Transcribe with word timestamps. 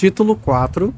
Título 0.00 0.34
4 0.34 0.94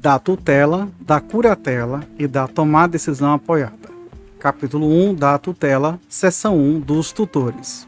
da 0.00 0.18
tutela, 0.18 0.88
da 0.98 1.20
curatela 1.20 2.02
e 2.18 2.26
da 2.26 2.48
tomada 2.48 2.88
de 2.88 2.92
decisão 2.94 3.32
apoiada. 3.32 3.88
Capítulo 4.40 4.88
1 4.88 5.14
da 5.14 5.38
tutela, 5.38 6.00
seção 6.08 6.58
1 6.58 6.80
dos 6.80 7.12
tutores. 7.12 7.86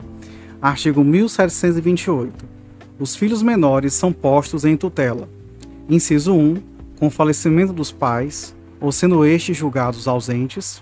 Artigo 0.63 1.03
1728. 1.03 2.45
Os 2.97 3.17
filhos 3.17 3.43
menores 3.43 3.93
são 3.95 4.13
postos 4.13 4.65
em 4.65 4.77
tutela. 4.77 5.29
Inciso 5.89 6.33
1. 6.33 6.63
Com 6.97 7.11
falecimento 7.11 7.73
dos 7.73 7.91
pais, 7.91 8.55
ou 8.81 8.93
sendo 8.93 9.25
estes 9.25 9.57
julgados 9.57 10.07
ausentes. 10.07 10.81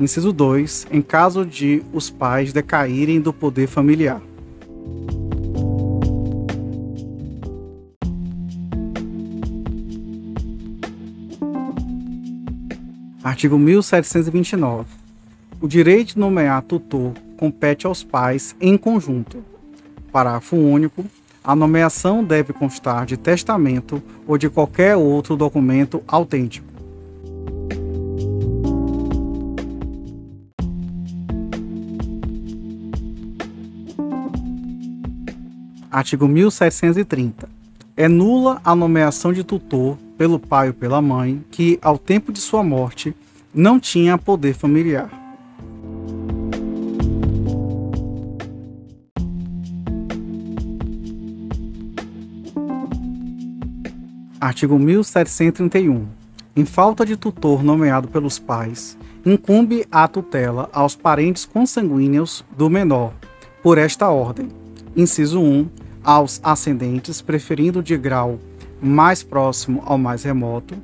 Inciso 0.00 0.32
2. 0.32 0.88
Em 0.90 1.00
caso 1.00 1.46
de 1.46 1.84
os 1.92 2.10
pais 2.10 2.52
decaírem 2.52 3.20
do 3.20 3.32
poder 3.32 3.68
familiar. 3.68 4.20
Artigo 13.24 13.58
1729. 13.58 14.86
O 15.58 15.66
direito 15.66 16.08
de 16.08 16.18
nomear 16.18 16.60
tutor 16.60 17.14
compete 17.38 17.86
aos 17.86 18.04
pais 18.04 18.54
em 18.60 18.76
conjunto. 18.76 19.42
Parágrafo 20.12 20.54
único. 20.56 21.06
A 21.42 21.56
nomeação 21.56 22.22
deve 22.22 22.52
constar 22.52 23.06
de 23.06 23.16
testamento 23.16 24.02
ou 24.26 24.36
de 24.36 24.50
qualquer 24.50 24.94
outro 24.96 25.36
documento 25.36 26.04
autêntico. 26.06 26.66
Artigo 35.90 36.28
1730. 36.28 37.48
É 37.96 38.06
nula 38.06 38.60
a 38.62 38.76
nomeação 38.76 39.32
de 39.32 39.42
tutor 39.42 39.96
pelo 40.16 40.38
pai 40.38 40.68
ou 40.68 40.74
pela 40.74 41.02
mãe 41.02 41.44
que, 41.50 41.78
ao 41.82 41.98
tempo 41.98 42.32
de 42.32 42.40
sua 42.40 42.62
morte, 42.62 43.14
não 43.54 43.78
tinha 43.78 44.18
poder 44.18 44.54
familiar. 44.54 45.10
Artigo 54.40 54.78
1731. 54.78 56.06
Em 56.54 56.64
falta 56.64 57.06
de 57.06 57.16
tutor 57.16 57.64
nomeado 57.64 58.08
pelos 58.08 58.38
pais, 58.38 58.96
incumbe 59.24 59.86
a 59.90 60.06
tutela 60.06 60.68
aos 60.72 60.94
parentes 60.94 61.46
consanguíneos 61.46 62.44
do 62.56 62.68
menor, 62.68 63.14
por 63.62 63.78
esta 63.78 64.10
ordem. 64.10 64.48
Inciso 64.94 65.40
1. 65.40 65.66
Aos 66.04 66.40
ascendentes, 66.44 67.22
preferindo 67.22 67.82
de 67.82 67.96
grau 67.96 68.38
mais 68.84 69.22
próximo 69.22 69.82
ao 69.86 69.96
mais 69.96 70.22
remoto. 70.22 70.74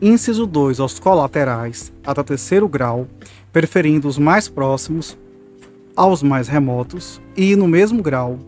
Inciso 0.00 0.46
2 0.46 0.78
aos 0.78 0.98
colaterais, 0.98 1.92
até 2.06 2.22
terceiro 2.22 2.68
grau, 2.68 3.08
preferindo 3.52 4.06
os 4.06 4.16
mais 4.16 4.48
próximos 4.48 5.18
aos 5.96 6.22
mais 6.22 6.46
remotos, 6.46 7.20
e 7.36 7.56
no 7.56 7.66
mesmo 7.66 8.00
grau, 8.00 8.38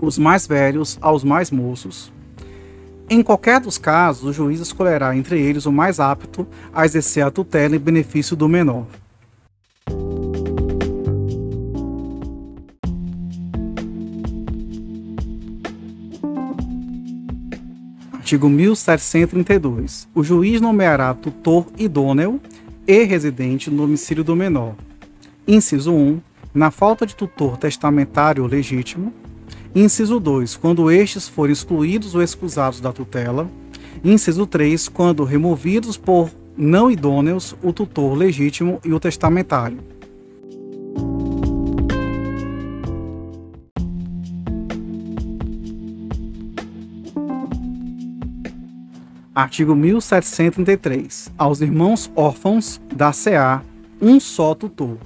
os 0.00 0.16
mais 0.16 0.46
velhos 0.46 0.96
aos 1.00 1.24
mais 1.24 1.50
moços. 1.50 2.12
Em 3.08 3.24
qualquer 3.24 3.58
dos 3.58 3.76
casos, 3.76 4.24
o 4.24 4.32
juiz 4.32 4.60
escolherá 4.60 5.16
entre 5.16 5.40
eles 5.40 5.66
o 5.66 5.72
mais 5.72 5.98
apto 5.98 6.46
a 6.72 6.84
exercer 6.84 7.24
a 7.26 7.30
tutela 7.30 7.74
em 7.74 7.80
benefício 7.80 8.36
do 8.36 8.48
menor. 8.48 8.86
Artigo 18.30 18.48
1732. 18.48 20.06
O 20.14 20.22
juiz 20.22 20.60
nomeará 20.60 21.12
tutor 21.12 21.66
idôneo 21.76 22.40
e 22.86 23.02
residente 23.02 23.68
no 23.68 23.78
domicílio 23.78 24.22
do 24.22 24.36
menor. 24.36 24.76
Inciso 25.48 25.92
1. 25.92 26.20
Na 26.54 26.70
falta 26.70 27.04
de 27.04 27.16
tutor 27.16 27.56
testamentário 27.56 28.46
legítimo. 28.46 29.12
Inciso 29.74 30.20
2. 30.20 30.54
Quando 30.58 30.92
estes 30.92 31.28
forem 31.28 31.52
excluídos 31.52 32.14
ou 32.14 32.22
excusados 32.22 32.80
da 32.80 32.92
tutela. 32.92 33.50
Inciso 34.04 34.46
3. 34.46 34.88
Quando 34.88 35.24
removidos 35.24 35.96
por 35.96 36.30
não 36.56 36.88
idôneos 36.88 37.56
o 37.60 37.72
tutor 37.72 38.16
legítimo 38.16 38.80
e 38.84 38.92
o 38.92 39.00
testamentário. 39.00 39.78
Artigo 49.40 49.74
1733. 49.74 51.32
Aos 51.38 51.62
irmãos 51.62 52.12
órfãos 52.14 52.78
da 52.94 53.10
CA, 53.10 53.62
um 53.98 54.20
só 54.20 54.54
tutor. 54.54 54.98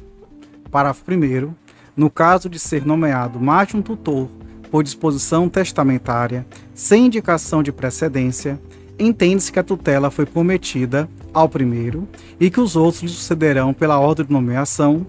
Parágrafo 0.72 1.04
1. 1.08 1.54
No 1.96 2.10
caso 2.10 2.48
de 2.48 2.58
ser 2.58 2.84
nomeado 2.84 3.38
mais 3.38 3.68
de 3.68 3.76
um 3.76 3.82
tutor 3.82 4.28
por 4.72 4.82
disposição 4.82 5.48
testamentária, 5.48 6.44
sem 6.74 7.06
indicação 7.06 7.62
de 7.62 7.70
precedência, 7.70 8.60
entende-se 8.98 9.52
que 9.52 9.60
a 9.60 9.62
tutela 9.62 10.10
foi 10.10 10.26
cometida 10.26 11.08
ao 11.32 11.48
primeiro 11.48 12.08
e 12.40 12.50
que 12.50 12.60
os 12.60 12.74
outros 12.74 13.04
lhe 13.04 13.10
sucederão 13.10 13.72
pela 13.72 14.00
ordem 14.00 14.26
de 14.26 14.32
nomeação, 14.32 15.06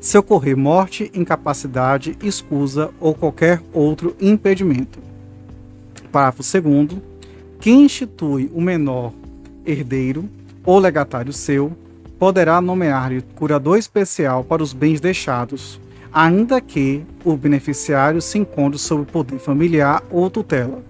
se 0.00 0.16
ocorrer 0.16 0.56
morte, 0.56 1.10
incapacidade, 1.12 2.16
escusa 2.22 2.90
ou 3.00 3.12
qualquer 3.12 3.60
outro 3.72 4.14
impedimento. 4.20 5.00
Parágrafo 6.12 6.44
2 6.44 7.07
quem 7.60 7.84
institui 7.84 8.50
o 8.54 8.60
menor 8.60 9.12
herdeiro 9.66 10.28
ou 10.64 10.78
legatário 10.78 11.32
seu 11.32 11.76
poderá 12.18 12.60
nomear-lhe 12.60 13.22
curador 13.34 13.78
especial 13.78 14.44
para 14.44 14.62
os 14.62 14.72
bens 14.72 15.00
deixados, 15.00 15.80
ainda 16.12 16.60
que 16.60 17.02
o 17.24 17.36
beneficiário 17.36 18.22
se 18.22 18.38
encontre 18.38 18.78
sob 18.78 19.04
poder 19.06 19.38
familiar 19.38 20.02
ou 20.10 20.30
tutela. 20.30 20.82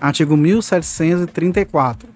Artigo 0.00 0.36
1734. 0.36 2.08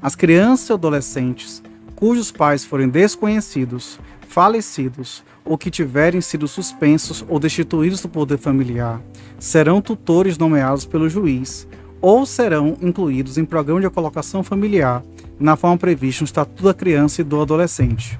As 0.00 0.14
crianças 0.14 0.68
e 0.68 0.72
adolescentes 0.72 1.62
cujos 1.96 2.30
pais 2.30 2.64
forem 2.64 2.88
desconhecidos 2.88 3.98
falecidos 4.34 5.22
ou 5.44 5.56
que 5.56 5.70
tiverem 5.70 6.20
sido 6.20 6.48
suspensos 6.48 7.24
ou 7.28 7.38
destituídos 7.38 8.00
do 8.00 8.08
poder 8.08 8.36
familiar 8.36 9.00
serão 9.38 9.80
tutores 9.80 10.36
nomeados 10.36 10.84
pelo 10.84 11.08
juiz 11.08 11.68
ou 12.00 12.26
serão 12.26 12.76
incluídos 12.82 13.38
em 13.38 13.44
programa 13.44 13.80
de 13.82 13.88
colocação 13.90 14.42
familiar 14.42 15.04
na 15.38 15.54
forma 15.54 15.78
prevista 15.78 16.22
no 16.22 16.26
Estatuto 16.26 16.64
da 16.64 16.74
Criança 16.74 17.20
e 17.20 17.24
do 17.24 17.40
Adolescente. 17.40 18.18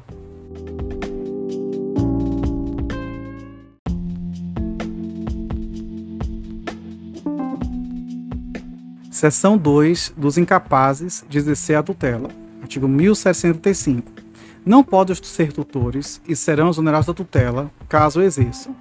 Seção 9.11 9.59
2 9.59 10.15
dos 10.17 10.39
incapazes 10.39 11.25
de 11.29 11.39
exercer 11.39 11.77
a 11.77 11.83
tutela. 11.83 12.31
Artigo 12.63 12.87
1065 12.87 14.24
não 14.65 14.83
podem 14.83 15.15
ser 15.23 15.53
tutores 15.53 16.21
e 16.27 16.35
serão 16.35 16.71
exonerados 16.71 17.07
da 17.07 17.13
tutela, 17.13 17.71
caso 17.89 18.23
exerçam. 18.23 18.75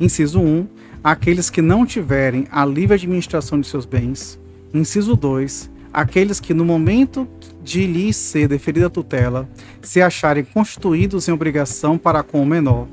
Inciso 0.00 0.40
1. 0.40 0.66
Aqueles 1.04 1.48
que 1.48 1.62
não 1.62 1.86
tiverem 1.86 2.46
a 2.50 2.64
livre 2.64 2.94
administração 2.94 3.60
de 3.60 3.66
seus 3.66 3.86
bens. 3.86 4.38
Inciso 4.74 5.14
2. 5.14 5.70
Aqueles 5.92 6.40
que, 6.40 6.52
no 6.52 6.64
momento 6.64 7.28
de 7.62 7.86
lhes 7.86 8.16
ser 8.16 8.48
deferida 8.48 8.86
a 8.86 8.90
tutela, 8.90 9.48
se 9.82 10.02
acharem 10.02 10.44
constituídos 10.44 11.28
em 11.28 11.32
obrigação 11.32 11.96
para 11.96 12.22
com 12.22 12.42
o 12.42 12.46
menor, 12.46 12.86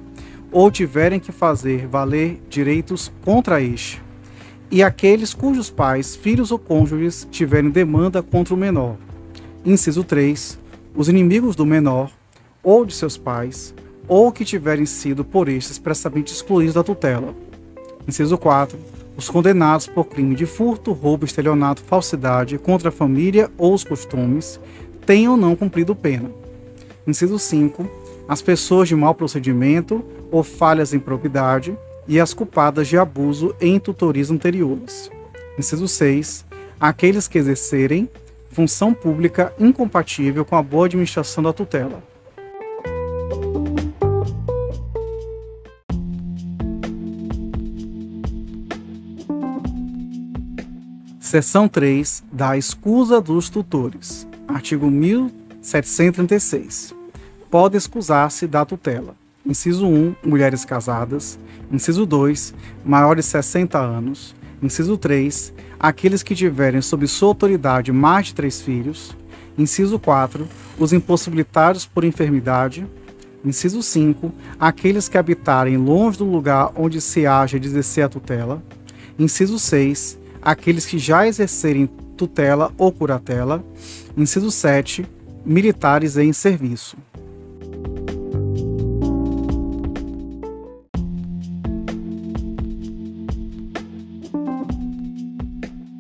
ou 0.52 0.70
tiverem 0.72 1.20
que 1.20 1.32
fazer 1.32 1.88
valer 1.88 2.42
direitos 2.50 3.12
contra 3.24 3.62
este. 3.62 4.02
E 4.70 4.84
aqueles 4.84 5.34
cujos 5.34 5.70
pais, 5.70 6.16
filhos 6.16 6.52
ou 6.52 6.60
cônjuges 6.60 7.28
tiverem 7.32 7.70
demanda 7.70 8.22
contra 8.22 8.54
o 8.54 8.58
menor. 8.58 8.98
Inciso 9.66 10.04
3. 10.04 10.60
Os 10.96 11.08
inimigos 11.08 11.56
do 11.56 11.66
menor, 11.66 12.12
ou 12.68 12.86
de 12.86 12.94
seus 12.94 13.16
pais, 13.16 13.74
ou 14.10 14.30
que 14.30 14.44
tiverem 14.44 14.86
sido 14.86 15.24
por 15.24 15.48
estes 15.48 15.72
expressamente 15.72 16.34
excluídos 16.34 16.74
da 16.74 16.84
tutela. 16.84 17.34
Inciso 18.06 18.38
4. 18.38 18.78
Os 19.16 19.30
condenados 19.30 19.88
por 19.88 20.04
crime 20.04 20.36
de 20.36 20.46
furto, 20.46 20.92
roubo, 20.92 21.24
estelionato, 21.24 21.82
falsidade 21.82 22.58
contra 22.58 22.90
a 22.90 22.92
família 22.92 23.50
ou 23.58 23.74
os 23.74 23.86
costumes 23.86 24.60
tenham 25.06 25.32
ou 25.32 25.38
não 25.38 25.56
cumprido 25.56 25.96
pena. 25.96 26.30
Inciso 27.08 27.40
5. 27.40 27.90
As 28.28 28.42
pessoas 28.42 28.90
de 28.90 28.98
mau 28.98 29.16
procedimento 29.16 30.04
ou 30.30 30.44
falhas 30.44 30.94
em 30.94 31.00
probidade 31.00 31.74
e 32.06 32.20
as 32.20 32.34
culpadas 32.34 32.90
de 32.90 32.98
abuso 32.98 33.56
em 33.62 33.80
tutorias 33.80 34.30
anteriores. 34.30 35.10
Inciso 35.58 35.88
6. 35.88 36.46
Aqueles 36.78 37.30
que 37.30 37.38
exercerem 37.38 38.10
função 38.52 38.94
pública 38.94 39.54
incompatível 39.58 40.44
com 40.44 40.58
a 40.58 40.62
boa 40.62 40.88
administração 40.88 41.42
da 41.42 41.54
tutela. 41.54 42.04
Seção 51.28 51.68
3 51.68 52.24
da 52.32 52.58
escusa 52.58 53.20
dos 53.20 53.50
tutores. 53.50 54.26
Artigo 54.48 54.90
1736. 54.90 56.96
Pode 57.52 57.76
excusar-se 57.76 58.48
da 58.48 58.64
tutela. 58.64 59.14
Inciso 59.46 59.88
1, 59.88 60.16
mulheres 60.24 60.64
casadas. 60.64 61.38
Inciso 61.70 62.06
2, 62.06 62.54
maiores 62.86 63.26
de 63.26 63.32
60 63.32 63.78
anos. 63.78 64.34
Inciso 64.64 64.98
3, 64.98 65.54
aqueles 65.78 66.24
que 66.24 66.34
tiverem 66.34 66.82
sob 66.82 67.06
sua 67.10 67.28
autoridade 67.28 67.92
mais 67.92 68.28
de 68.28 68.34
três 68.34 68.62
filhos. 68.62 69.14
Inciso 69.58 70.00
4, 70.00 70.48
os 70.80 70.94
impossibilitados 70.94 71.86
por 71.86 72.06
enfermidade. 72.06 72.88
Inciso 73.44 73.84
5, 73.84 74.32
aqueles 74.58 75.10
que 75.10 75.18
habitarem 75.18 75.76
longe 75.76 76.20
do 76.20 76.24
lugar 76.24 76.72
onde 76.74 77.02
se 77.02 77.28
haja 77.28 77.60
de 77.60 77.68
exercer 77.68 78.06
a 78.06 78.10
tutela. 78.10 78.64
Inciso 79.20 79.60
6, 79.60 80.18
aqueles 80.42 80.86
que 80.86 80.98
já 80.98 81.28
exercerem 81.28 81.90
tutela 82.16 82.72
ou 82.78 82.92
curatela. 82.92 83.64
Inciso 84.18 84.52
7, 84.52 85.06
militares 85.46 86.18
em 86.18 86.34
serviço. 86.34 86.98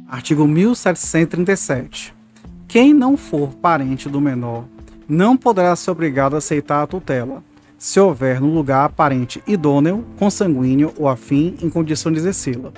Artigo 0.07 0.47
1737. 0.47 2.13
Quem 2.67 2.93
não 2.93 3.15
for 3.15 3.53
parente 3.53 4.09
do 4.09 4.19
menor 4.19 4.65
não 5.07 5.37
poderá 5.37 5.73
ser 5.75 5.91
obrigado 5.91 6.33
a 6.33 6.39
aceitar 6.39 6.83
a 6.83 6.87
tutela, 6.87 7.41
se 7.77 7.99
houver 7.99 8.41
no 8.41 8.53
lugar 8.53 8.89
parente 8.89 9.41
idôneo, 9.47 10.03
consanguíneo 10.17 10.93
ou 10.97 11.07
afim 11.07 11.55
em 11.61 11.69
condição 11.69 12.11
de 12.11 12.17
exercê-la. 12.17 12.73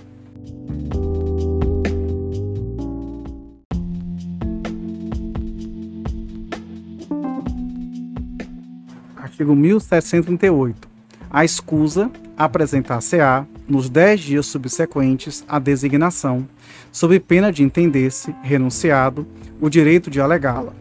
Artigo 9.39 9.55
1738. 9.55 10.89
A 11.31 11.45
escusa 11.45 12.11
apresentar-se-á, 12.37 13.45
nos 13.69 13.89
dez 13.89 14.19
dias 14.19 14.45
subsequentes 14.47 15.45
à 15.47 15.57
designação, 15.57 16.45
sob 16.91 17.17
pena 17.21 17.49
de 17.49 17.63
entender-se, 17.63 18.35
renunciado, 18.43 19.25
o 19.61 19.69
direito 19.69 20.09
de 20.09 20.19
alegá-la. 20.19 20.73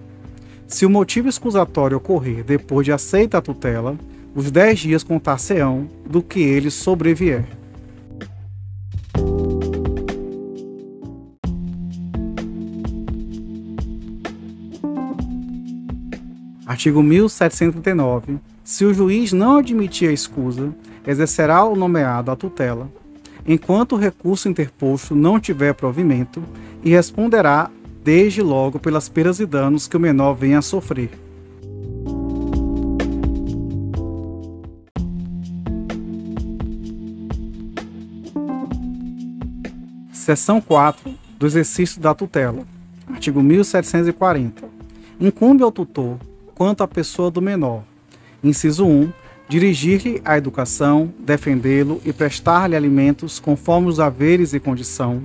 Se 0.67 0.85
o 0.85 0.91
motivo 0.91 1.29
excusatório 1.29 1.99
ocorrer 1.99 2.43
depois 2.43 2.85
de 2.85 2.91
aceita 2.91 3.39
a 3.39 3.41
tutela, 3.41 3.97
os 4.35 4.51
dez 4.51 4.81
dias 4.81 5.05
contar-se-ão 5.05 5.89
do 6.05 6.21
que 6.21 6.41
ele 6.41 6.69
sobrevier. 6.69 7.45
Artigo 16.79 17.03
1739. 17.03 18.39
Se 18.63 18.85
o 18.85 18.95
juiz 18.95 19.33
não 19.33 19.57
admitir 19.57 20.11
a 20.11 20.13
escusa, 20.13 20.73
exercerá 21.05 21.65
o 21.65 21.75
nomeado 21.75 22.31
a 22.31 22.37
tutela, 22.37 22.89
enquanto 23.45 23.97
o 23.97 23.99
recurso 23.99 24.49
interposto 24.49 25.13
não 25.13 25.41
tiver 25.41 25.75
provimento, 25.75 26.41
e 26.85 26.91
responderá 26.91 27.69
desde 28.05 28.43
logo 28.43 28.79
pelas 28.79 29.09
perdas 29.09 29.41
e 29.41 29.47
danos 29.47 29.89
que 29.89 29.97
o 29.97 30.01
menor 30.01 30.35
venha 30.35 30.61
a 30.61 30.63
sofrer. 30.63 31.11
Seção 40.13 40.61
4 40.61 41.13
do 41.41 41.45
exercício 41.45 42.01
da 42.01 42.15
tutela. 42.15 42.63
Artigo 43.09 43.43
1740. 43.43 44.63
Incumbe 45.19 45.65
ao 45.65 45.73
tutor, 45.73 46.19
quanto 46.59 46.83
à 46.83 46.89
pessoa 46.89 47.31
do 47.31 47.41
menor. 47.41 47.85
Inciso 48.43 48.85
1 48.85 49.13
dirigir-lhe 49.49 50.21
a 50.25 50.37
educação, 50.37 51.11
defendê-lo 51.21 52.03
e 52.05 52.13
prestar-lhe 52.13 52.75
alimentos 52.75 53.39
conforme 53.39 53.89
os 53.89 54.01
haveres 54.01 54.53
e 54.53 54.59
condição. 54.59 55.23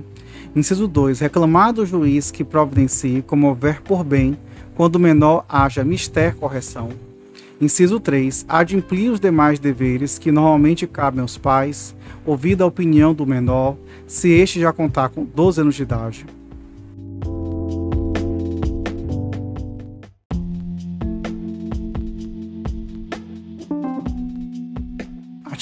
Inciso 0.54 0.86
2. 0.86 1.18
Reclamar 1.18 1.72
do 1.72 1.84
juiz 1.84 2.30
que 2.30 2.44
providencie 2.44 3.20
como 3.20 3.48
houver 3.48 3.82
por 3.82 4.04
bem, 4.04 4.38
quando 4.76 4.94
o 4.94 5.00
menor 5.00 5.44
haja 5.48 5.82
mister 5.82 6.36
correção. 6.36 6.90
Inciso 7.60 7.98
3. 7.98 8.46
Adimplir 8.48 9.10
os 9.10 9.18
demais 9.18 9.58
deveres 9.58 10.18
que 10.18 10.30
normalmente 10.30 10.86
cabem 10.86 11.20
aos 11.20 11.36
pais, 11.36 11.96
ouvida 12.24 12.62
a 12.62 12.68
opinião 12.68 13.12
do 13.12 13.26
menor, 13.26 13.76
se 14.06 14.30
este 14.30 14.60
já 14.60 14.72
contar 14.72 15.08
com 15.08 15.24
12 15.24 15.60
anos 15.60 15.74
de 15.74 15.82
idade. 15.82 16.24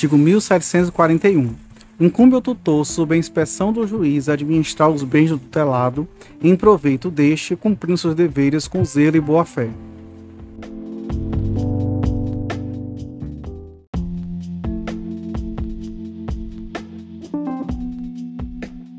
Artigo 0.03 0.19
1741. 0.19 1.55
Incumbe 2.01 2.35
ao 2.35 2.41
tutor, 2.41 2.85
sob 2.85 3.15
a 3.15 3.17
inspeção 3.17 3.73
do 3.73 3.87
juiz, 3.87 4.29
administrar 4.29 4.91
os 4.91 5.05
bens 5.05 5.31
do 5.31 5.39
tutelado 5.39 6.09
em 6.43 6.57
proveito 6.57 7.09
deste, 7.09 7.55
cumprindo 7.55 7.97
seus 7.97 8.13
deveres 8.13 8.67
com 8.67 8.85
zelo 8.85 9.17
e 9.17 9.21
boa-fé. 9.21 9.71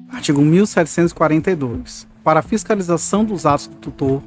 Artigo 0.09 0.41
1742. 0.41 2.07
Para 2.23 2.39
a 2.39 2.43
fiscalização 2.43 3.25
dos 3.25 3.45
atos 3.45 3.67
do 3.67 3.75
tutor, 3.75 4.23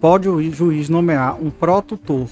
pode 0.00 0.28
o 0.28 0.40
juiz 0.52 0.88
nomear 0.88 1.42
um 1.42 1.50
pró-tutor 1.50 2.28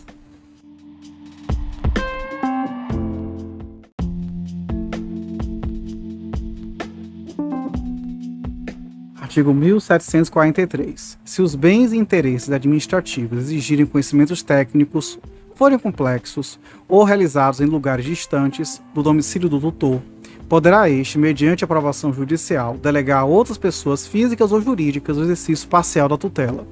Artigo 9.38 9.54
1743. 9.54 11.16
Se 11.24 11.40
os 11.40 11.54
bens 11.54 11.92
e 11.92 11.96
interesses 11.96 12.50
administrativos 12.50 13.38
exigirem 13.38 13.86
conhecimentos 13.86 14.42
técnicos, 14.42 15.16
forem 15.54 15.78
complexos 15.78 16.58
ou 16.88 17.04
realizados 17.04 17.60
em 17.60 17.64
lugares 17.64 18.04
distantes 18.04 18.82
do 18.92 19.00
domicílio 19.00 19.48
do 19.48 19.60
tutor, 19.60 20.02
poderá 20.48 20.90
este, 20.90 21.18
mediante 21.18 21.62
aprovação 21.62 22.12
judicial, 22.12 22.76
delegar 22.78 23.20
a 23.20 23.24
outras 23.24 23.56
pessoas 23.56 24.08
físicas 24.08 24.50
ou 24.50 24.60
jurídicas 24.60 25.16
o 25.16 25.22
exercício 25.22 25.68
parcial 25.68 26.08
da 26.08 26.18
tutela. 26.18 26.66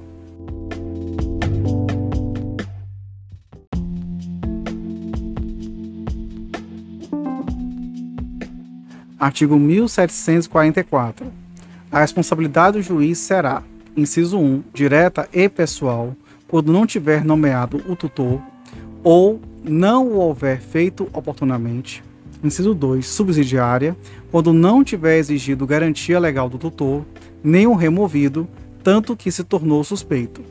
Artigo 9.17 9.57
1744 9.57 11.46
a 11.91 12.01
responsabilidade 12.01 12.77
do 12.77 12.83
juiz 12.83 13.17
será, 13.17 13.63
inciso 13.95 14.37
1, 14.37 14.63
direta 14.73 15.27
e 15.31 15.47
pessoal, 15.47 16.15
quando 16.47 16.71
não 16.71 16.85
tiver 16.85 17.23
nomeado 17.23 17.81
o 17.87 17.95
tutor 17.95 18.41
ou 19.03 19.39
não 19.63 20.07
o 20.07 20.17
houver 20.17 20.59
feito 20.59 21.09
oportunamente. 21.13 22.03
Inciso 22.43 22.73
2, 22.73 23.07
subsidiária, 23.07 23.95
quando 24.29 24.53
não 24.53 24.83
tiver 24.83 25.17
exigido 25.17 25.65
garantia 25.65 26.19
legal 26.19 26.49
do 26.49 26.57
tutor, 26.57 27.05
nem 27.43 27.65
o 27.65 27.73
removido, 27.73 28.47
tanto 28.83 29.15
que 29.15 29.31
se 29.31 29.43
tornou 29.43 29.83
suspeito. 29.83 30.43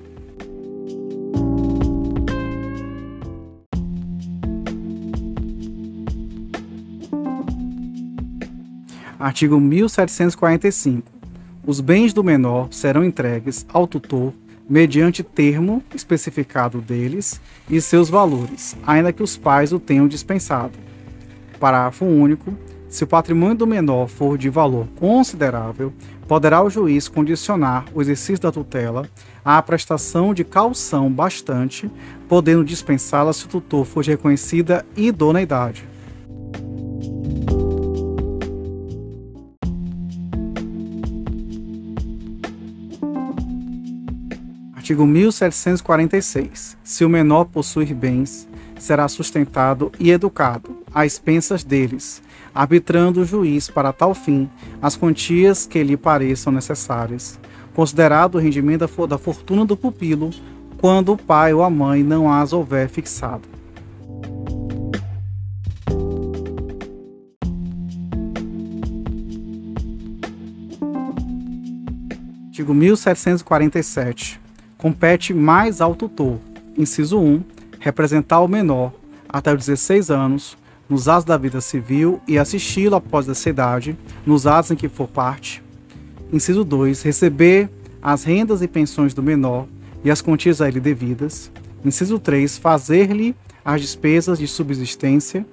Artigo 9.18 9.58
1745 9.58 11.15
os 11.66 11.80
bens 11.80 12.12
do 12.12 12.22
menor 12.22 12.68
serão 12.70 13.04
entregues 13.04 13.66
ao 13.72 13.88
tutor 13.88 14.32
mediante 14.68 15.22
termo 15.22 15.82
especificado 15.94 16.80
deles 16.80 17.40
e 17.68 17.80
seus 17.80 18.08
valores, 18.08 18.76
ainda 18.86 19.12
que 19.12 19.22
os 19.22 19.36
pais 19.36 19.72
o 19.72 19.78
tenham 19.78 20.06
dispensado. 20.06 20.78
Parágrafo 21.58 22.04
único. 22.04 22.54
Se 22.88 23.02
o 23.02 23.06
patrimônio 23.06 23.56
do 23.56 23.66
menor 23.66 24.06
for 24.06 24.38
de 24.38 24.48
valor 24.48 24.86
considerável, 24.96 25.92
poderá 26.28 26.62
o 26.62 26.70
juiz 26.70 27.08
condicionar 27.08 27.84
o 27.92 28.00
exercício 28.00 28.40
da 28.40 28.52
tutela 28.52 29.08
à 29.44 29.60
prestação 29.60 30.32
de 30.32 30.44
calção 30.44 31.10
bastante, 31.10 31.90
podendo 32.28 32.64
dispensá-la 32.64 33.32
se 33.32 33.44
o 33.44 33.48
tutor 33.48 33.84
for 33.84 34.04
de 34.04 34.10
reconhecida 34.10 34.86
idoneidade. 34.96 35.95
Artigo 44.86 45.04
1746. 45.04 46.78
Se 46.84 47.04
o 47.04 47.08
menor 47.08 47.46
possuir 47.46 47.92
bens, 47.92 48.48
será 48.78 49.08
sustentado 49.08 49.90
e 49.98 50.12
educado, 50.12 50.78
às 50.94 51.14
expensas 51.14 51.64
deles, 51.64 52.22
arbitrando 52.54 53.20
o 53.20 53.24
juiz 53.24 53.68
para 53.68 53.92
tal 53.92 54.14
fim 54.14 54.48
as 54.80 54.96
quantias 54.96 55.66
que 55.66 55.82
lhe 55.82 55.96
pareçam 55.96 56.52
necessárias, 56.52 57.36
considerado 57.74 58.36
o 58.36 58.38
rendimento 58.38 58.86
da 59.08 59.18
fortuna 59.18 59.64
do 59.64 59.76
pupilo, 59.76 60.30
quando 60.78 61.14
o 61.14 61.18
pai 61.18 61.52
ou 61.52 61.64
a 61.64 61.68
mãe 61.68 62.04
não 62.04 62.32
as 62.32 62.52
houver 62.52 62.88
fixado. 62.88 63.42
Artigo 72.46 72.72
1747. 72.72 74.45
Compete 74.78 75.32
mais 75.32 75.80
ao 75.80 75.94
tutor, 75.94 76.38
inciso 76.76 77.18
1, 77.18 77.42
representar 77.80 78.40
o 78.40 78.48
menor 78.48 78.92
até 79.28 79.52
os 79.52 79.66
16 79.66 80.10
anos 80.10 80.56
nos 80.88 81.08
atos 81.08 81.24
da 81.24 81.36
vida 81.38 81.60
civil 81.60 82.20
e 82.28 82.38
assisti-lo 82.38 82.94
após 82.94 83.28
essa 83.28 83.48
idade 83.48 83.96
nos 84.26 84.46
atos 84.46 84.70
em 84.70 84.76
que 84.76 84.88
for 84.88 85.08
parte. 85.08 85.62
Inciso 86.32 86.62
2, 86.62 87.02
receber 87.02 87.70
as 88.02 88.24
rendas 88.24 88.60
e 88.60 88.68
pensões 88.68 89.14
do 89.14 89.22
menor 89.22 89.66
e 90.04 90.10
as 90.10 90.20
quantias 90.20 90.60
a 90.60 90.68
ele 90.68 90.78
devidas. 90.78 91.50
Inciso 91.84 92.18
3, 92.18 92.58
fazer-lhe 92.58 93.34
as 93.64 93.80
despesas 93.80 94.38
de 94.38 94.46
subsistência 94.46 95.44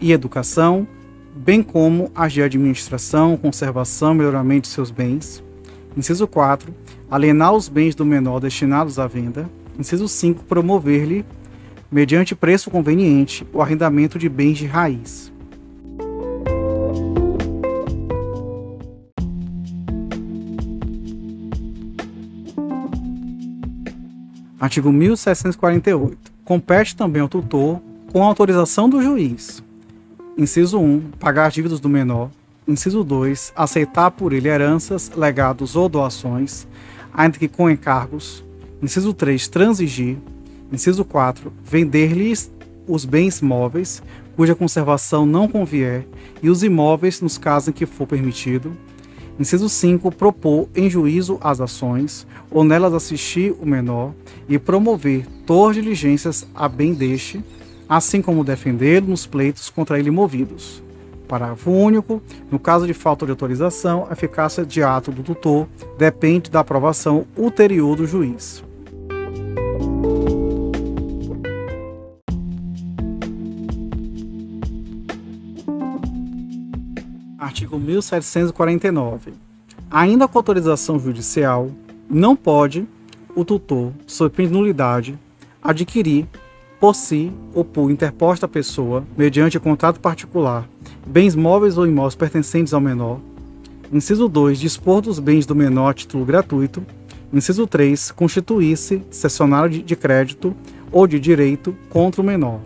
e 0.00 0.10
educação, 0.10 0.88
bem 1.36 1.62
como 1.62 2.10
as 2.14 2.32
de 2.32 2.42
administração, 2.42 3.36
conservação 3.36 4.14
melhoramento 4.14 4.62
de 4.62 4.74
seus 4.74 4.90
bens. 4.90 5.42
Inciso 5.96 6.26
4. 6.26 6.74
Alienar 7.10 7.52
os 7.52 7.68
bens 7.68 7.96
do 7.96 8.06
menor 8.06 8.38
destinados 8.38 8.96
à 8.96 9.06
venda. 9.08 9.50
Inciso 9.76 10.06
5. 10.06 10.44
Promover-lhe, 10.44 11.24
mediante 11.90 12.36
preço 12.36 12.70
conveniente, 12.70 13.44
o 13.52 13.60
arrendamento 13.60 14.16
de 14.16 14.28
bens 14.28 14.58
de 14.58 14.66
raiz. 14.66 15.32
Artigo 24.60 24.92
1748. 24.92 26.16
Compete 26.44 26.94
também 26.94 27.22
ao 27.22 27.28
tutor, 27.28 27.80
com 28.12 28.22
autorização 28.22 28.88
do 28.88 29.02
juiz. 29.02 29.64
Inciso 30.38 30.78
1. 30.78 31.10
Pagar 31.18 31.50
dívidas 31.50 31.80
do 31.80 31.88
menor, 31.88 32.30
Inciso 32.68 33.02
2. 33.02 33.52
Aceitar 33.56 34.12
por 34.12 34.32
ele 34.32 34.48
heranças, 34.48 35.10
legados 35.16 35.74
ou 35.74 35.88
doações, 35.88 36.68
ainda 37.12 37.38
que 37.38 37.48
com 37.48 37.70
encargos. 37.70 38.44
Inciso 38.82 39.12
3. 39.12 39.48
Transigir. 39.48 40.16
Inciso 40.72 41.04
4. 41.04 41.52
Vender-lhes 41.64 42.50
os 42.86 43.04
bens 43.04 43.40
móveis, 43.40 44.02
cuja 44.36 44.54
conservação 44.54 45.26
não 45.26 45.46
convier, 45.46 46.06
e 46.42 46.48
os 46.48 46.62
imóveis, 46.62 47.20
nos 47.20 47.36
casos 47.38 47.68
em 47.68 47.72
que 47.72 47.86
for 47.86 48.06
permitido. 48.06 48.72
Inciso 49.38 49.68
5. 49.68 50.10
Propor 50.12 50.68
em 50.74 50.88
juízo 50.88 51.38
as 51.40 51.60
ações, 51.60 52.26
ou 52.50 52.64
nelas 52.64 52.94
assistir 52.94 53.54
o 53.60 53.66
menor, 53.66 54.12
e 54.48 54.58
promover 54.58 55.26
todas 55.46 55.76
diligências 55.76 56.46
a 56.54 56.68
bem 56.68 56.94
deste, 56.94 57.42
assim 57.88 58.22
como 58.22 58.44
defendê-lo 58.44 59.08
nos 59.08 59.26
pleitos 59.26 59.68
contra 59.68 59.98
ele 59.98 60.10
movidos. 60.10 60.82
Parágrafo 61.30 61.70
único. 61.70 62.20
No 62.50 62.58
caso 62.58 62.88
de 62.88 62.92
falta 62.92 63.24
de 63.24 63.30
autorização, 63.30 64.04
a 64.10 64.14
eficácia 64.14 64.66
de 64.66 64.82
ato 64.82 65.12
do 65.12 65.22
tutor 65.22 65.68
depende 65.96 66.50
da 66.50 66.58
aprovação 66.58 67.24
ulterior 67.36 67.94
do 67.96 68.04
juiz. 68.04 68.64
Artigo 77.38 77.78
1749. 77.78 79.32
Ainda 79.88 80.26
com 80.26 80.36
autorização 80.36 80.98
judicial, 80.98 81.70
não 82.08 82.34
pode 82.34 82.88
o 83.36 83.44
tutor, 83.44 83.92
sob 84.04 84.34
pena 84.34 84.48
de 84.48 84.54
nulidade, 84.54 85.18
adquirir 85.62 86.26
por 86.80 86.94
si 86.94 87.32
ou 87.54 87.64
por 87.64 87.90
interposta 87.90 88.48
pessoa, 88.48 89.04
mediante 89.16 89.60
contrato 89.60 90.00
particular, 90.00 90.66
bens 91.10 91.34
móveis 91.34 91.76
ou 91.76 91.86
imóveis 91.86 92.14
pertencentes 92.14 92.72
ao 92.72 92.80
menor. 92.80 93.18
Inciso 93.92 94.28
2. 94.28 94.60
Dispor 94.60 95.00
dos 95.00 95.18
bens 95.18 95.44
do 95.44 95.56
menor 95.56 95.88
a 95.88 95.94
título 95.94 96.24
gratuito. 96.24 96.86
Inciso 97.32 97.66
3. 97.66 98.12
Constituir-se 98.12 99.02
cessionário 99.10 99.82
de 99.82 99.96
crédito 99.96 100.54
ou 100.92 101.08
de 101.08 101.18
direito 101.18 101.76
contra 101.88 102.20
o 102.20 102.24
menor. 102.24 102.60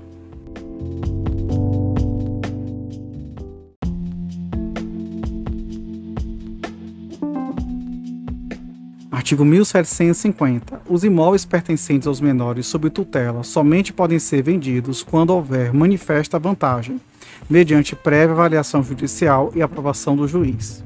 Artigo 9.10 9.42
1750. 9.42 10.82
Os 10.86 11.02
imóveis 11.02 11.46
pertencentes 11.46 12.06
aos 12.06 12.20
menores 12.20 12.66
sob 12.66 12.90
tutela 12.90 13.42
somente 13.42 13.90
podem 13.90 14.18
ser 14.18 14.42
vendidos 14.42 15.02
quando 15.02 15.30
houver 15.30 15.72
manifesta 15.72 16.38
vantagem 16.38 17.00
mediante 17.48 17.94
prévia 17.94 18.32
avaliação 18.32 18.82
judicial 18.82 19.52
e 19.54 19.62
aprovação 19.62 20.16
do 20.16 20.26
juiz. 20.26 20.82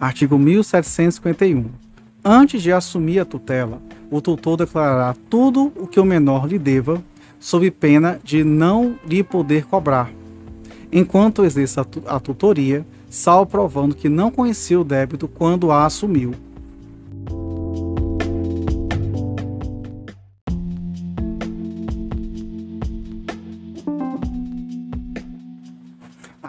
Artigo 0.00 0.38
1751. 0.38 1.66
Antes 2.24 2.62
de 2.62 2.72
assumir 2.72 3.18
a 3.18 3.24
tutela, 3.24 3.80
o 4.10 4.20
tutor 4.20 4.56
declarará 4.56 5.14
tudo 5.28 5.72
o 5.76 5.86
que 5.86 5.98
o 5.98 6.04
menor 6.04 6.46
lhe 6.46 6.58
deva, 6.58 7.02
sob 7.40 7.68
pena 7.70 8.20
de 8.22 8.44
não 8.44 8.96
lhe 9.06 9.22
poder 9.22 9.64
cobrar, 9.64 10.10
enquanto 10.92 11.44
exerça 11.44 11.86
a 12.06 12.20
tutoria, 12.20 12.86
salvo 13.08 13.50
provando 13.50 13.94
que 13.94 14.08
não 14.08 14.30
conhecia 14.30 14.80
o 14.80 14.84
débito 14.84 15.28
quando 15.28 15.70
a 15.70 15.84
assumiu 15.84 16.34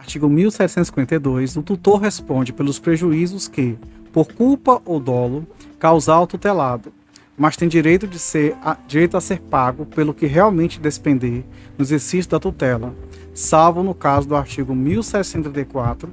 Artigo 0.10 0.28
1752. 0.28 1.56
O 1.56 1.62
tutor 1.62 2.02
responde 2.02 2.52
pelos 2.52 2.80
prejuízos 2.80 3.48
que, 3.48 3.78
por 4.12 4.34
culpa 4.34 4.82
ou 4.84 5.00
dolo, 5.00 5.46
causar 5.78 6.16
ao 6.16 6.26
tutelado, 6.26 6.92
mas 7.38 7.56
tem 7.56 7.70
direito, 7.70 8.08
de 8.08 8.18
ser, 8.18 8.58
a, 8.64 8.76
direito 8.88 9.16
a 9.16 9.22
ser 9.22 9.40
pago 9.40 9.86
pelo 9.86 10.12
que 10.12 10.26
realmente 10.26 10.80
despender 10.80 11.44
no 11.78 11.86
exercício 11.86 12.32
da 12.32 12.40
tutela, 12.40 12.96
salvo 13.36 13.84
no 13.84 13.94
caso 13.94 14.28
do 14.28 14.36
artigo 14.36 14.74
1734, 14.74 16.10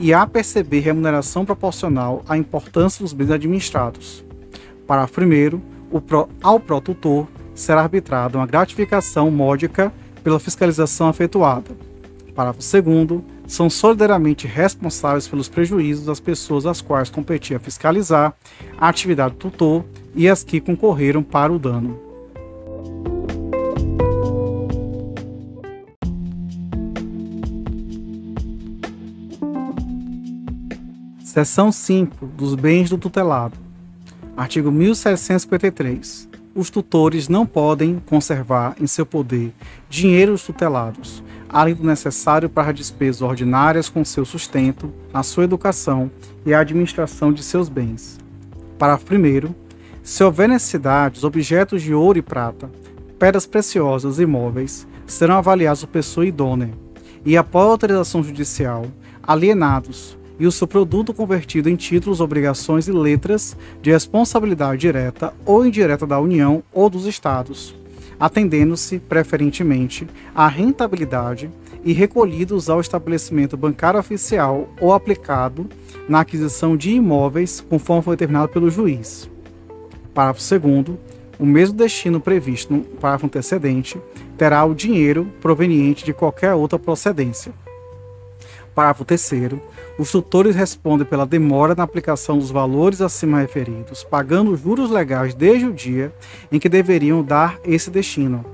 e 0.00 0.12
a 0.12 0.26
perceber 0.26 0.80
remuneração 0.80 1.44
proporcional 1.44 2.24
à 2.28 2.36
importância 2.36 3.04
dos 3.04 3.12
bens 3.12 3.30
administrados. 3.30 4.24
Para 4.88 5.06
primeiro, 5.06 5.62
o 5.88 6.00
pro, 6.00 6.28
ao 6.42 6.58
protutor 6.58 7.28
será 7.54 7.82
arbitrada 7.82 8.38
uma 8.38 8.46
gratificação 8.46 9.30
módica 9.30 9.92
pela 10.24 10.40
fiscalização 10.40 11.08
efetuada. 11.08 11.70
Parágrafo 12.34 12.82
2 12.82 13.35
são 13.46 13.70
solidariamente 13.70 14.46
responsáveis 14.46 15.28
pelos 15.28 15.48
prejuízos 15.48 16.06
das 16.06 16.20
pessoas 16.20 16.66
às 16.66 16.80
quais 16.80 17.10
competia 17.10 17.58
fiscalizar 17.58 18.34
a 18.78 18.88
atividade 18.88 19.34
do 19.34 19.38
tutor 19.38 19.84
e 20.14 20.28
as 20.28 20.42
que 20.42 20.60
concorreram 20.60 21.22
para 21.22 21.52
o 21.52 21.58
dano. 21.58 22.06
Seção 31.22 31.70
5 31.70 32.26
dos 32.28 32.54
bens 32.54 32.88
do 32.88 32.96
tutelado. 32.96 33.58
Artigo 34.34 34.70
1753. 34.72 36.28
Os 36.54 36.70
tutores 36.70 37.28
não 37.28 37.44
podem 37.44 38.02
conservar 38.06 38.74
em 38.80 38.86
seu 38.86 39.04
poder 39.04 39.52
dinheiros 39.90 40.42
tutelados, 40.42 41.22
além 41.48 41.74
do 41.74 41.84
necessário 41.84 42.48
para 42.48 42.72
despesas 42.72 43.22
ordinárias 43.22 43.88
com 43.88 44.04
seu 44.04 44.24
sustento, 44.24 44.92
a 45.12 45.22
sua 45.22 45.44
educação 45.44 46.10
e 46.44 46.52
a 46.52 46.60
administração 46.60 47.32
de 47.32 47.42
seus 47.42 47.68
bens. 47.68 48.18
Parágrafo 48.78 49.14
1. 49.14 49.54
Se 50.02 50.22
houver 50.22 50.48
necessidade, 50.48 51.18
os 51.18 51.24
objetos 51.24 51.82
de 51.82 51.94
ouro 51.94 52.18
e 52.18 52.22
prata, 52.22 52.70
pedras 53.18 53.46
preciosas 53.46 54.18
e 54.18 54.26
móveis 54.26 54.86
serão 55.06 55.36
avaliados 55.36 55.84
por 55.84 55.92
pessoa 55.92 56.26
idônea 56.26 56.70
e, 57.24 57.36
após 57.36 57.66
autorização 57.68 58.22
judicial, 58.22 58.86
alienados 59.22 60.16
e 60.38 60.46
o 60.46 60.52
seu 60.52 60.66
produto 60.66 61.14
convertido 61.14 61.68
em 61.68 61.76
títulos, 61.76 62.20
obrigações 62.20 62.86
e 62.88 62.92
letras 62.92 63.56
de 63.80 63.90
responsabilidade 63.90 64.82
direta 64.82 65.32
ou 65.44 65.66
indireta 65.66 66.06
da 66.06 66.20
União 66.20 66.62
ou 66.72 66.90
dos 66.90 67.06
Estados 67.06 67.74
atendendo-se 68.18 68.98
preferentemente 68.98 70.06
à 70.34 70.48
rentabilidade 70.48 71.50
e 71.84 71.92
recolhidos 71.92 72.68
ao 72.68 72.80
estabelecimento 72.80 73.56
bancário 73.56 74.00
oficial 74.00 74.68
ou 74.80 74.92
aplicado 74.92 75.68
na 76.08 76.20
aquisição 76.20 76.76
de 76.76 76.90
imóveis 76.90 77.60
conforme 77.60 78.02
foi 78.02 78.16
determinado 78.16 78.48
pelo 78.48 78.70
juiz. 78.70 79.30
Parágrafo 80.12 80.58
2 80.58 80.96
o 81.38 81.44
mesmo 81.44 81.76
destino 81.76 82.18
previsto 82.18 82.72
no 82.72 82.80
parágrafo 82.82 83.26
antecedente 83.26 84.00
terá 84.38 84.64
o 84.64 84.74
dinheiro 84.74 85.30
proveniente 85.40 86.04
de 86.04 86.14
qualquer 86.14 86.54
outra 86.54 86.78
procedência. 86.78 87.52
Parágrafo 88.76 89.06
3 89.06 89.54
os 89.98 90.12
tutores 90.12 90.54
respondem 90.54 91.06
pela 91.06 91.24
demora 91.24 91.74
na 91.74 91.82
aplicação 91.82 92.38
dos 92.38 92.50
valores 92.50 93.00
acima 93.00 93.40
referidos, 93.40 94.04
pagando 94.04 94.54
juros 94.54 94.90
legais 94.90 95.32
desde 95.32 95.64
o 95.64 95.72
dia 95.72 96.14
em 96.52 96.58
que 96.58 96.68
deveriam 96.68 97.22
dar 97.22 97.58
esse 97.64 97.90
destino, 97.90 98.44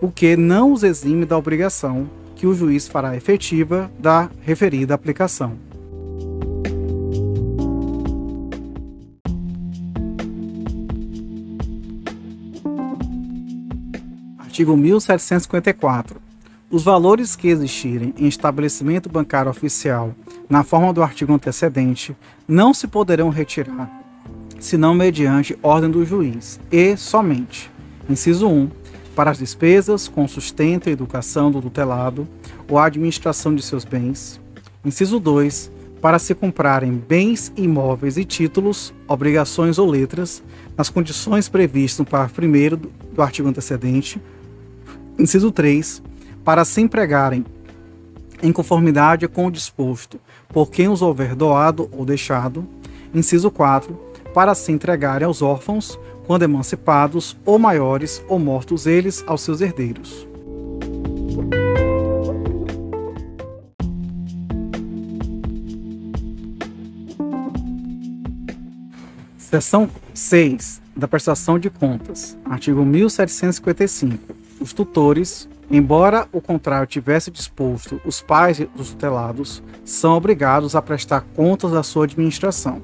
o 0.00 0.10
que 0.10 0.36
não 0.36 0.72
os 0.72 0.82
exime 0.82 1.24
da 1.24 1.38
obrigação 1.38 2.10
que 2.34 2.48
o 2.48 2.54
juiz 2.54 2.88
fará 2.88 3.16
efetiva 3.16 3.88
da 3.96 4.28
referida 4.40 4.92
aplicação. 4.92 5.56
Artigo 14.36 14.76
1754 14.76 16.29
os 16.70 16.84
valores 16.84 17.34
que 17.34 17.48
existirem 17.48 18.14
em 18.16 18.28
estabelecimento 18.28 19.08
bancário 19.08 19.50
oficial 19.50 20.14
na 20.48 20.62
forma 20.62 20.92
do 20.92 21.02
artigo 21.02 21.32
antecedente 21.32 22.16
não 22.46 22.72
se 22.72 22.86
poderão 22.86 23.28
retirar, 23.28 23.90
senão 24.60 24.94
mediante 24.94 25.58
ordem 25.62 25.90
do 25.90 26.04
juiz, 26.04 26.60
e 26.70 26.96
somente, 26.96 27.70
inciso 28.08 28.46
1, 28.48 28.70
para 29.16 29.32
as 29.32 29.38
despesas 29.38 30.06
com 30.06 30.28
sustento 30.28 30.88
e 30.88 30.92
educação 30.92 31.50
do 31.50 31.60
tutelado 31.60 32.28
ou 32.68 32.78
administração 32.78 33.52
de 33.52 33.62
seus 33.62 33.84
bens. 33.84 34.40
Inciso 34.84 35.18
2, 35.18 35.72
para 36.00 36.18
se 36.18 36.34
comprarem 36.34 36.92
bens 36.92 37.52
imóveis 37.56 38.16
e 38.16 38.24
títulos, 38.24 38.94
obrigações 39.08 39.76
ou 39.76 39.90
letras, 39.90 40.42
nas 40.76 40.88
condições 40.88 41.48
previstas 41.48 41.98
no 41.98 42.06
parágrafo 42.06 42.40
1 42.40 43.12
do 43.12 43.20
artigo 43.20 43.48
antecedente. 43.48 44.22
Inciso 45.18 45.50
3, 45.50 46.02
para 46.44 46.64
se 46.64 46.80
empregarem 46.80 47.44
em 48.42 48.52
conformidade 48.52 49.28
com 49.28 49.46
o 49.46 49.50
disposto 49.50 50.18
por 50.48 50.70
quem 50.70 50.88
os 50.88 51.02
houver 51.02 51.34
doado 51.34 51.88
ou 51.92 52.04
deixado. 52.04 52.66
Inciso 53.14 53.50
4. 53.50 53.98
Para 54.32 54.54
se 54.54 54.72
entregarem 54.72 55.26
aos 55.26 55.42
órfãos 55.42 55.98
quando 56.26 56.42
emancipados 56.42 57.36
ou 57.44 57.58
maiores 57.58 58.22
ou 58.28 58.38
mortos 58.38 58.86
eles 58.86 59.24
aos 59.26 59.42
seus 59.42 59.60
herdeiros. 59.60 60.26
Seção 69.36 69.90
6 70.14 70.80
da 70.94 71.08
prestação 71.08 71.58
de 71.58 71.68
contas. 71.68 72.38
Artigo 72.44 72.84
1755. 72.84 74.36
Os 74.60 74.72
tutores 74.72 75.48
Embora 75.70 76.26
o 76.32 76.40
contrário 76.40 76.84
tivesse 76.84 77.30
disposto, 77.30 78.00
os 78.04 78.20
pais 78.20 78.58
dos 78.74 78.90
tutelados 78.90 79.62
são 79.84 80.16
obrigados 80.16 80.74
a 80.74 80.82
prestar 80.82 81.20
contas 81.20 81.70
da 81.70 81.84
sua 81.84 82.06
administração. 82.06 82.82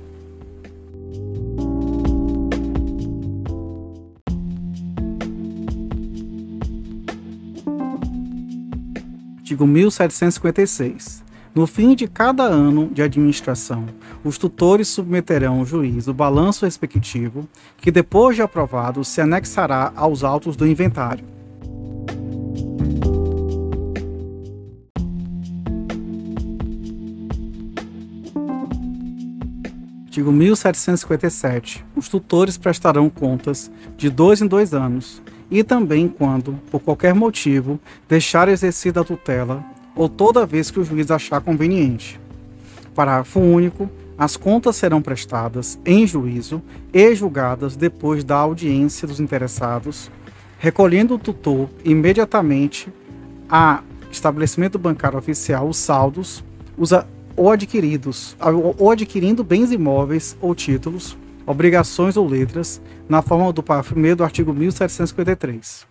Artigo 9.38 9.66
1756. 9.66 11.24
No 11.52 11.66
fim 11.66 11.94
de 11.94 12.06
cada 12.06 12.44
ano 12.44 12.88
de 12.92 13.02
administração, 13.02 13.86
os 14.22 14.38
tutores 14.38 14.86
submeterão 14.86 15.58
ao 15.58 15.64
juiz 15.64 16.06
o 16.06 16.14
balanço 16.14 16.64
respectivo, 16.64 17.48
que 17.78 17.90
depois 17.90 18.36
de 18.36 18.42
aprovado 18.42 19.02
se 19.02 19.20
anexará 19.20 19.92
aos 19.96 20.22
autos 20.22 20.54
do 20.54 20.66
inventário. 20.66 21.35
Artigo 30.16 30.32
1757. 30.32 31.84
Os 31.94 32.08
tutores 32.08 32.56
prestarão 32.56 33.10
contas 33.10 33.70
de 33.98 34.08
dois 34.08 34.40
em 34.40 34.46
dois 34.46 34.72
anos 34.72 35.20
e 35.50 35.62
também 35.62 36.08
quando, 36.08 36.54
por 36.70 36.80
qualquer 36.80 37.14
motivo, 37.14 37.78
deixar 38.08 38.48
exercida 38.48 39.02
a 39.02 39.04
tutela 39.04 39.62
ou 39.94 40.08
toda 40.08 40.46
vez 40.46 40.70
que 40.70 40.80
o 40.80 40.84
juiz 40.86 41.10
achar 41.10 41.42
conveniente. 41.42 42.18
Parágrafo 42.94 43.40
único. 43.40 43.90
As 44.16 44.38
contas 44.38 44.76
serão 44.76 45.02
prestadas 45.02 45.78
em 45.84 46.06
juízo 46.06 46.62
e 46.94 47.14
julgadas 47.14 47.76
depois 47.76 48.24
da 48.24 48.36
audiência 48.36 49.06
dos 49.06 49.20
interessados, 49.20 50.10
recolhendo 50.58 51.16
o 51.16 51.18
tutor 51.18 51.68
imediatamente 51.84 52.88
a 53.50 53.82
estabelecimento 54.10 54.78
bancário 54.78 55.18
oficial 55.18 55.68
os 55.68 55.76
saldos, 55.76 56.42
os 56.78 56.94
ou 57.36 57.50
adquiridos, 57.50 58.36
ou 58.78 58.90
adquirindo 58.90 59.44
bens 59.44 59.70
imóveis 59.70 60.36
ou 60.40 60.54
títulos, 60.54 61.16
obrigações 61.46 62.16
ou 62.16 62.26
letras, 62.26 62.80
na 63.08 63.22
forma 63.22 63.52
do 63.52 63.62
parágrafo 63.62 63.98
1 63.98 64.16
do 64.16 64.24
artigo 64.24 64.52
1753. 64.52 65.86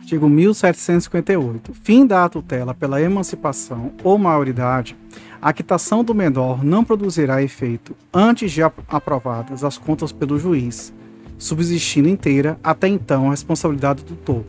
Artigo 0.00 0.28
1758. 0.28 1.72
Fim 1.72 2.04
da 2.04 2.28
tutela 2.28 2.74
pela 2.74 3.00
emancipação 3.00 3.92
ou 4.02 4.18
maioridade, 4.18 4.96
a 5.40 5.52
quitação 5.52 6.02
do 6.02 6.14
menor 6.14 6.64
não 6.64 6.84
produzirá 6.84 7.42
efeito 7.42 7.96
antes 8.12 8.50
de 8.50 8.60
aprovadas 8.60 9.62
as 9.62 9.78
contas 9.78 10.10
pelo 10.10 10.36
juiz, 10.36 10.92
subsistindo 11.40 12.08
inteira 12.08 12.60
até 12.62 12.86
então 12.86 13.28
a 13.28 13.30
responsabilidade 13.30 14.04
do 14.04 14.14
tutor. 14.14 14.44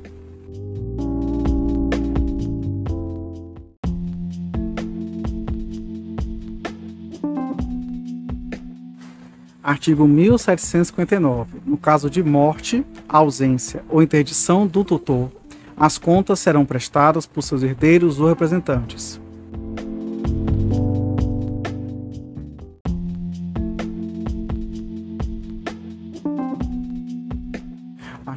Artigo 9.63 10.05
1759. 10.05 11.61
No 11.65 11.77
caso 11.77 12.09
de 12.09 12.21
morte, 12.21 12.85
ausência 13.07 13.83
ou 13.87 14.03
interdição 14.03 14.67
do 14.67 14.83
tutor, 14.83 15.31
as 15.77 15.97
contas 15.97 16.39
serão 16.39 16.65
prestadas 16.65 17.25
por 17.25 17.41
seus 17.41 17.63
herdeiros 17.63 18.19
ou 18.19 18.27
representantes. 18.27 19.20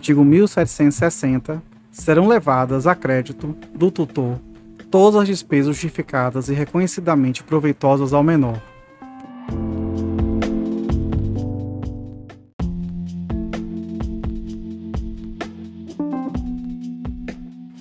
Artigo 0.04 0.22
1760, 0.22 1.62
serão 1.90 2.28
levadas 2.28 2.86
a 2.86 2.94
crédito 2.94 3.56
do 3.74 3.90
tutor 3.90 4.38
todas 4.90 5.22
as 5.22 5.26
despesas 5.26 5.74
justificadas 5.74 6.50
e 6.50 6.52
reconhecidamente 6.52 7.42
proveitosas 7.42 8.12
ao 8.12 8.22
menor. 8.22 8.60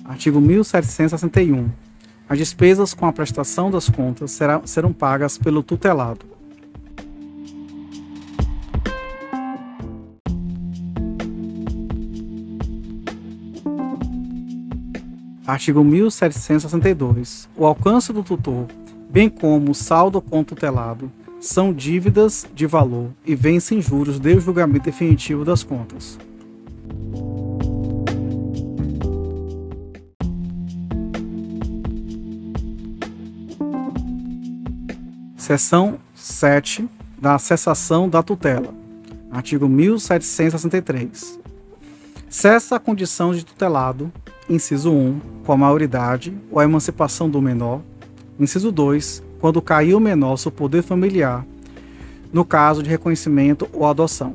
Artigo 0.02 0.40
1761. 0.40 1.68
As 2.26 2.38
despesas 2.38 2.94
com 2.94 3.04
a 3.04 3.12
prestação 3.12 3.70
das 3.70 3.90
contas 3.90 4.40
serão, 4.64 4.94
pagas 4.94 5.36
pelo 5.36 5.62
tutelado. 5.62 6.33
Artigo 15.46 15.84
1762. 15.84 17.50
O 17.54 17.66
alcance 17.66 18.12
do 18.12 18.22
tutor, 18.22 18.66
bem 19.10 19.28
como 19.28 19.72
o 19.72 19.74
saldo 19.74 20.20
com 20.22 20.42
tutelado, 20.42 21.12
são 21.38 21.70
dívidas 21.70 22.46
de 22.54 22.66
valor 22.66 23.10
e 23.26 23.34
vencem 23.34 23.82
juros 23.82 24.18
desde 24.18 24.40
o 24.40 24.44
julgamento 24.46 24.86
definitivo 24.86 25.44
das 25.44 25.62
contas. 25.62 26.18
Seção 35.36 35.98
7 36.14 36.88
da 37.20 37.38
cessação 37.38 38.08
da 38.08 38.22
tutela. 38.22 38.72
Artigo 39.30 39.68
1763. 39.68 41.43
Cessa 42.36 42.74
a 42.74 42.80
condição 42.80 43.32
de 43.32 43.44
tutelado 43.44 44.12
Inciso 44.50 44.90
1, 44.90 45.20
com 45.46 45.52
a 45.52 45.56
maioridade 45.56 46.36
ou 46.50 46.58
a 46.58 46.64
emancipação 46.64 47.30
do 47.30 47.40
menor. 47.40 47.80
Inciso 48.40 48.72
2, 48.72 49.22
quando 49.38 49.62
cair 49.62 49.94
o 49.94 50.00
menor 50.00 50.36
seu 50.36 50.50
poder 50.50 50.82
familiar, 50.82 51.46
no 52.32 52.44
caso 52.44 52.82
de 52.82 52.90
reconhecimento 52.90 53.68
ou 53.72 53.86
adoção. 53.86 54.32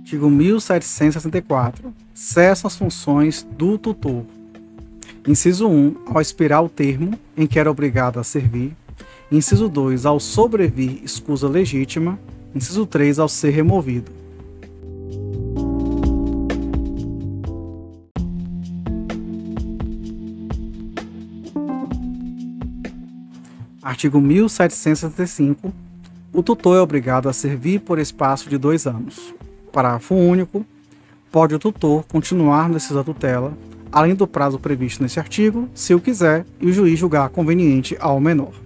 Artigo 0.00 0.28
1764. 0.28 1.94
Cessam 2.12 2.66
as 2.66 2.76
funções 2.76 3.46
do 3.56 3.78
tutor. 3.78 4.24
Inciso 5.26 5.68
1. 5.68 5.98
Ao 6.12 6.20
expirar 6.20 6.64
o 6.64 6.68
termo 6.68 7.16
em 7.36 7.46
que 7.46 7.60
era 7.60 7.70
obrigado 7.70 8.18
a 8.18 8.24
servir. 8.24 8.76
Inciso 9.32 9.68
2. 9.68 10.06
Ao 10.06 10.20
sobrevir 10.20 11.00
escusa 11.02 11.48
legítima. 11.48 12.18
Inciso 12.54 12.86
3. 12.86 13.18
Ao 13.18 13.28
ser 13.28 13.50
removido. 13.50 14.10
Artigo 23.82 24.20
1765. 24.20 25.72
O 26.32 26.42
tutor 26.42 26.76
é 26.76 26.80
obrigado 26.80 27.28
a 27.28 27.32
servir 27.32 27.80
por 27.80 27.98
espaço 27.98 28.50
de 28.50 28.58
dois 28.58 28.86
anos. 28.86 29.34
Parágrafo 29.72 30.14
único. 30.14 30.64
Pode 31.30 31.54
o 31.54 31.58
tutor 31.58 32.04
continuar 32.04 32.68
no 32.68 32.72
exercício 32.72 32.96
da 32.96 33.04
tutela, 33.04 33.52
além 33.90 34.14
do 34.14 34.26
prazo 34.26 34.58
previsto 34.58 35.02
nesse 35.02 35.18
artigo, 35.18 35.68
se 35.74 35.94
o 35.94 36.00
quiser 36.00 36.46
e 36.60 36.66
o 36.66 36.72
juiz 36.72 36.98
julgar 36.98 37.28
conveniente 37.28 37.96
ao 37.98 38.20
menor. 38.20 38.63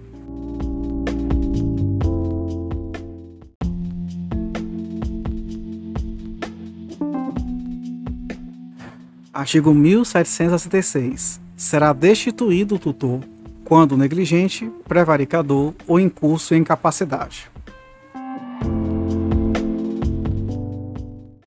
Artigo 9.49 9.73
1766. 9.73 11.41
Será 11.57 11.91
destituído 11.91 12.75
o 12.75 12.79
tutor 12.79 13.21
quando 13.65 13.97
negligente, 13.97 14.71
prevaricador 14.87 15.73
ou 15.87 15.99
incurso 15.99 16.53
em 16.53 16.59
incapacidade. 16.59 17.49